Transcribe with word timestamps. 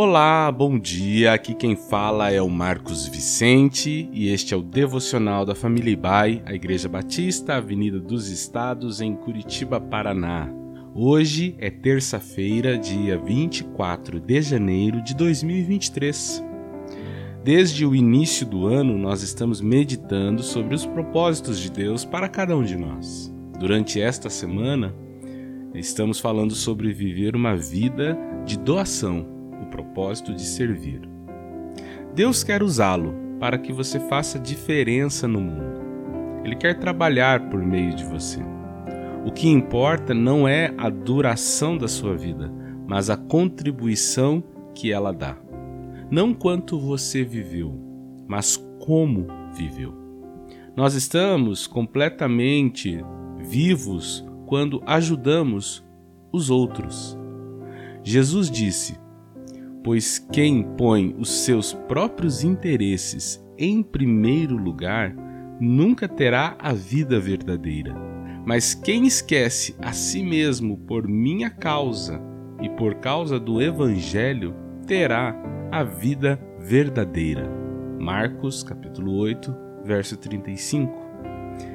Olá, 0.00 0.52
bom 0.52 0.78
dia. 0.78 1.32
Aqui 1.32 1.52
quem 1.52 1.74
fala 1.74 2.30
é 2.30 2.40
o 2.40 2.48
Marcos 2.48 3.08
Vicente 3.08 4.08
e 4.12 4.28
este 4.28 4.54
é 4.54 4.56
o 4.56 4.62
devocional 4.62 5.44
da 5.44 5.56
família 5.56 5.90
Ibai, 5.90 6.40
a 6.46 6.54
Igreja 6.54 6.88
Batista, 6.88 7.56
Avenida 7.56 7.98
dos 7.98 8.28
Estados, 8.28 9.00
em 9.00 9.16
Curitiba, 9.16 9.80
Paraná. 9.80 10.48
Hoje 10.94 11.56
é 11.58 11.68
terça-feira, 11.68 12.78
dia 12.78 13.18
24 13.18 14.20
de 14.20 14.40
janeiro 14.40 15.02
de 15.02 15.16
2023. 15.16 16.44
Desde 17.42 17.84
o 17.84 17.92
início 17.92 18.46
do 18.46 18.68
ano, 18.68 18.96
nós 18.96 19.24
estamos 19.24 19.60
meditando 19.60 20.44
sobre 20.44 20.76
os 20.76 20.86
propósitos 20.86 21.58
de 21.58 21.72
Deus 21.72 22.04
para 22.04 22.28
cada 22.28 22.56
um 22.56 22.62
de 22.62 22.76
nós. 22.76 23.34
Durante 23.58 24.00
esta 24.00 24.30
semana, 24.30 24.94
estamos 25.74 26.20
falando 26.20 26.54
sobre 26.54 26.92
viver 26.92 27.34
uma 27.34 27.56
vida 27.56 28.16
de 28.46 28.56
doação 28.56 29.37
propósito 29.68 30.34
de 30.34 30.42
servir. 30.42 31.08
Deus 32.14 32.42
quer 32.42 32.62
usá-lo 32.62 33.14
para 33.38 33.58
que 33.58 33.72
você 33.72 34.00
faça 34.00 34.38
diferença 34.38 35.28
no 35.28 35.40
mundo. 35.40 35.80
Ele 36.44 36.56
quer 36.56 36.78
trabalhar 36.78 37.48
por 37.48 37.62
meio 37.62 37.94
de 37.94 38.04
você. 38.04 38.40
O 39.24 39.30
que 39.30 39.48
importa 39.48 40.14
não 40.14 40.48
é 40.48 40.72
a 40.78 40.88
duração 40.88 41.76
da 41.76 41.86
sua 41.86 42.16
vida, 42.16 42.52
mas 42.86 43.10
a 43.10 43.16
contribuição 43.16 44.42
que 44.74 44.92
ela 44.92 45.12
dá. 45.12 45.36
Não 46.10 46.32
quanto 46.32 46.78
você 46.78 47.22
viveu, 47.22 47.74
mas 48.26 48.56
como 48.80 49.26
viveu. 49.54 49.94
Nós 50.74 50.94
estamos 50.94 51.66
completamente 51.66 53.04
vivos 53.38 54.24
quando 54.46 54.82
ajudamos 54.86 55.84
os 56.32 56.48
outros. 56.48 57.18
Jesus 58.02 58.50
disse: 58.50 58.98
pois 59.88 60.18
quem 60.30 60.62
põe 60.76 61.16
os 61.18 61.46
seus 61.46 61.72
próprios 61.72 62.44
interesses 62.44 63.42
em 63.56 63.82
primeiro 63.82 64.54
lugar 64.54 65.16
nunca 65.58 66.06
terá 66.06 66.58
a 66.58 66.74
vida 66.74 67.18
verdadeira. 67.18 67.96
Mas 68.44 68.74
quem 68.74 69.06
esquece 69.06 69.74
a 69.80 69.94
si 69.94 70.22
mesmo 70.22 70.76
por 70.76 71.08
minha 71.08 71.48
causa 71.48 72.20
e 72.60 72.68
por 72.68 72.96
causa 72.96 73.40
do 73.40 73.62
Evangelho 73.62 74.54
terá 74.86 75.34
a 75.72 75.82
vida 75.82 76.38
verdadeira. 76.60 77.48
Marcos 77.98 78.62
capítulo 78.62 79.16
8, 79.16 79.56
verso 79.86 80.18
35. 80.18 80.92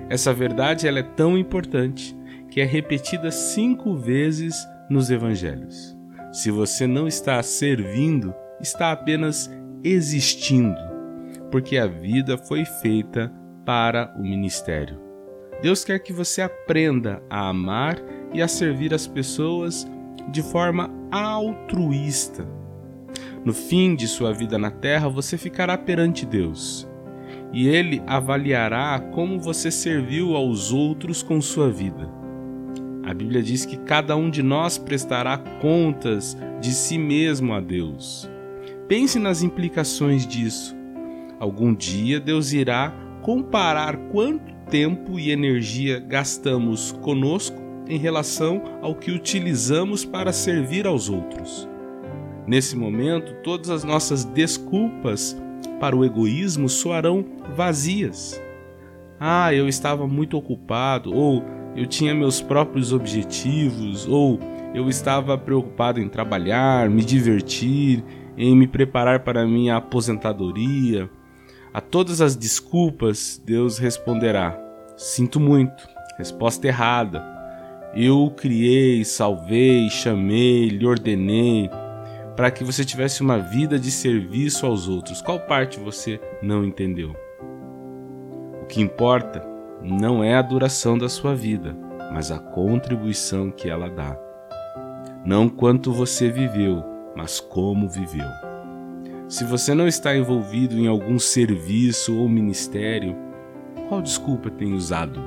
Essa 0.07 0.31
verdade 0.31 0.87
ela 0.87 0.99
é 0.99 1.03
tão 1.03 1.35
importante 1.35 2.15
que 2.47 2.61
é 2.61 2.63
repetida 2.63 3.31
cinco 3.31 3.95
vezes 3.95 4.55
nos 4.87 5.09
evangelhos. 5.09 5.97
Se 6.33 6.49
você 6.49 6.87
não 6.87 7.07
está 7.07 7.43
servindo, 7.43 8.33
está 8.59 8.91
apenas 8.91 9.51
existindo, 9.83 10.75
porque 11.51 11.77
a 11.77 11.85
vida 11.85 12.39
foi 12.39 12.65
feita 12.65 13.31
para 13.63 14.11
o 14.17 14.23
ministério. 14.23 14.99
Deus 15.61 15.85
quer 15.85 15.99
que 15.99 16.11
você 16.11 16.41
aprenda 16.41 17.21
a 17.29 17.49
amar 17.49 17.97
e 18.33 18.41
a 18.41 18.47
servir 18.47 18.95
as 18.95 19.05
pessoas 19.05 19.87
de 20.31 20.41
forma 20.41 20.89
altruísta. 21.11 22.47
No 23.45 23.53
fim 23.53 23.95
de 23.95 24.07
sua 24.07 24.33
vida 24.33 24.57
na 24.57 24.71
terra, 24.71 25.07
você 25.07 25.37
ficará 25.37 25.77
perante 25.77 26.25
Deus 26.25 26.89
e 27.53 27.67
Ele 27.67 28.01
avaliará 28.07 28.99
como 29.13 29.39
você 29.39 29.69
serviu 29.69 30.35
aos 30.35 30.73
outros 30.73 31.21
com 31.21 31.39
sua 31.39 31.69
vida. 31.69 32.22
A 33.03 33.13
Bíblia 33.13 33.43
diz 33.43 33.65
que 33.65 33.77
cada 33.77 34.15
um 34.15 34.29
de 34.29 34.41
nós 34.41 34.77
prestará 34.77 35.37
contas 35.37 36.37
de 36.61 36.71
si 36.71 36.97
mesmo 36.97 37.53
a 37.53 37.59
Deus. 37.59 38.29
Pense 38.87 39.19
nas 39.19 39.43
implicações 39.43 40.25
disso. 40.25 40.75
Algum 41.39 41.75
dia 41.75 42.19
Deus 42.19 42.53
irá 42.53 42.93
comparar 43.21 43.97
quanto 44.11 44.53
tempo 44.69 45.19
e 45.19 45.31
energia 45.31 45.99
gastamos 45.99 46.93
conosco 47.01 47.61
em 47.87 47.97
relação 47.97 48.61
ao 48.81 48.95
que 48.95 49.11
utilizamos 49.11 50.05
para 50.05 50.31
servir 50.31 50.87
aos 50.87 51.09
outros. 51.09 51.67
Nesse 52.47 52.75
momento, 52.75 53.33
todas 53.43 53.69
as 53.69 53.83
nossas 53.83 54.23
desculpas 54.23 55.35
para 55.79 55.95
o 55.95 56.05
egoísmo 56.05 56.69
soarão 56.69 57.25
vazias. 57.55 58.41
Ah, 59.19 59.53
eu 59.53 59.67
estava 59.67 60.07
muito 60.07 60.37
ocupado, 60.37 61.13
ou 61.13 61.43
eu 61.75 61.85
tinha 61.87 62.13
meus 62.13 62.41
próprios 62.41 62.93
objetivos 62.93 64.07
ou 64.07 64.39
eu 64.73 64.89
estava 64.89 65.37
preocupado 65.37 65.99
em 65.99 66.07
trabalhar, 66.07 66.89
me 66.89 67.03
divertir, 67.03 68.03
em 68.37 68.55
me 68.55 68.67
preparar 68.67 69.19
para 69.21 69.45
minha 69.45 69.77
aposentadoria. 69.77 71.09
A 71.73 71.81
todas 71.81 72.21
as 72.21 72.35
desculpas, 72.35 73.41
Deus 73.43 73.77
responderá: 73.77 74.59
Sinto 74.95 75.39
muito, 75.39 75.87
resposta 76.17 76.67
errada. 76.67 77.31
Eu 77.95 78.33
criei, 78.35 79.05
salvei, 79.05 79.89
chamei, 79.89 80.67
lhe 80.69 80.85
ordenei 80.85 81.69
para 82.35 82.49
que 82.49 82.63
você 82.63 82.83
tivesse 82.83 83.21
uma 83.21 83.37
vida 83.37 83.77
de 83.77 83.91
serviço 83.91 84.65
aos 84.65 84.87
outros. 84.87 85.21
Qual 85.21 85.39
parte 85.39 85.79
você 85.79 86.19
não 86.41 86.65
entendeu? 86.65 87.15
O 88.63 88.65
que 88.65 88.81
importa 88.81 89.52
não 89.83 90.23
é 90.23 90.35
a 90.35 90.41
duração 90.41 90.97
da 90.97 91.09
sua 91.09 91.35
vida, 91.35 91.75
mas 92.11 92.31
a 92.31 92.39
contribuição 92.39 93.51
que 93.51 93.69
ela 93.69 93.89
dá. 93.89 94.17
Não 95.25 95.49
quanto 95.49 95.91
você 95.91 96.29
viveu, 96.29 96.83
mas 97.15 97.39
como 97.39 97.89
viveu. 97.89 98.27
Se 99.27 99.43
você 99.43 99.73
não 99.73 99.87
está 99.87 100.15
envolvido 100.15 100.77
em 100.77 100.87
algum 100.87 101.19
serviço 101.19 102.17
ou 102.17 102.29
ministério, 102.29 103.15
qual 103.89 104.01
desculpa 104.01 104.49
tem 104.49 104.73
usado? 104.73 105.19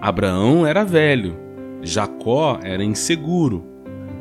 Abraão 0.00 0.66
era 0.66 0.84
velho, 0.84 1.36
Jacó 1.82 2.58
era 2.62 2.84
inseguro, 2.84 3.64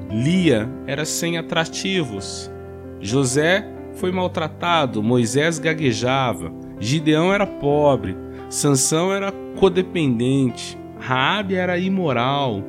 Lia 0.09 0.69
era 0.87 1.05
sem 1.05 1.37
atrativos, 1.37 2.51
José 2.99 3.65
foi 3.93 4.11
maltratado, 4.11 5.03
Moisés 5.03 5.59
gaguejava, 5.59 6.51
Gideão 6.79 7.33
era 7.33 7.45
pobre, 7.45 8.15
Sansão 8.49 9.13
era 9.13 9.31
codependente, 9.55 10.77
Raabe 10.99 11.55
era 11.55 11.77
imoral. 11.77 12.63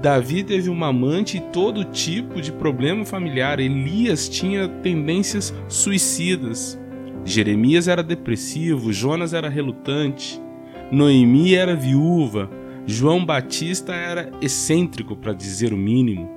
Davi 0.00 0.42
teve 0.42 0.70
uma 0.70 0.88
amante 0.88 1.36
e 1.36 1.40
todo 1.40 1.84
tipo 1.84 2.40
de 2.40 2.50
problema 2.52 3.04
familiar. 3.04 3.60
Elias 3.60 4.28
tinha 4.28 4.68
tendências 4.68 5.54
suicidas. 5.68 6.80
Jeremias 7.24 7.88
era 7.88 8.02
depressivo, 8.02 8.92
Jonas 8.92 9.32
era 9.32 9.48
relutante, 9.48 10.42
Noemi 10.90 11.54
era 11.54 11.76
viúva, 11.76 12.50
João 12.84 13.24
Batista 13.24 13.94
era 13.94 14.30
excêntrico, 14.40 15.14
para 15.14 15.32
dizer 15.32 15.72
o 15.72 15.76
mínimo. 15.76 16.28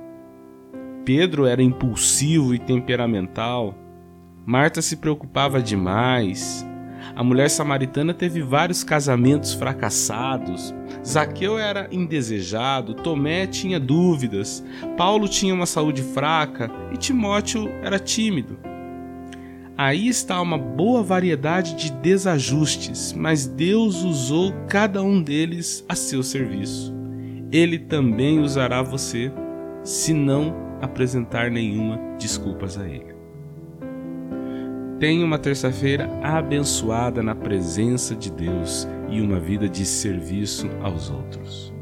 Pedro 1.03 1.45
era 1.45 1.61
impulsivo 1.61 2.53
e 2.53 2.59
temperamental. 2.59 3.75
Marta 4.45 4.81
se 4.81 4.97
preocupava 4.97 5.61
demais. 5.61 6.65
A 7.15 7.23
mulher 7.23 7.49
samaritana 7.49 8.13
teve 8.13 8.41
vários 8.41 8.83
casamentos 8.83 9.53
fracassados. 9.53 10.75
Zaqueu 11.05 11.57
era 11.57 11.87
indesejado, 11.89 12.93
Tomé 12.93 13.47
tinha 13.47 13.79
dúvidas, 13.79 14.61
Paulo 14.97 15.29
tinha 15.29 15.53
uma 15.53 15.65
saúde 15.65 16.03
fraca 16.03 16.69
e 16.93 16.97
Timóteo 16.97 17.69
era 17.81 17.97
tímido. 17.97 18.57
Aí 19.77 20.07
está 20.07 20.41
uma 20.41 20.57
boa 20.57 21.03
variedade 21.03 21.75
de 21.75 21.91
desajustes, 21.91 23.13
mas 23.13 23.45
Deus 23.45 24.03
usou 24.03 24.53
cada 24.67 25.01
um 25.01 25.21
deles 25.21 25.85
a 25.87 25.95
seu 25.95 26.21
serviço. 26.21 26.93
Ele 27.51 27.79
também 27.79 28.39
usará 28.39 28.81
você, 28.81 29.31
se 29.83 30.13
não 30.13 30.53
apresentar 30.81 31.49
nenhuma 31.49 31.99
desculpas 32.17 32.77
a 32.77 32.87
Ele. 32.87 33.14
Tenha 34.99 35.25
uma 35.25 35.37
terça-feira 35.37 36.09
abençoada 36.23 37.21
na 37.21 37.35
presença 37.35 38.15
de 38.15 38.31
Deus 38.31 38.87
e 39.09 39.19
uma 39.19 39.39
vida 39.39 39.67
de 39.67 39.85
serviço 39.85 40.69
aos 40.81 41.09
outros. 41.09 41.74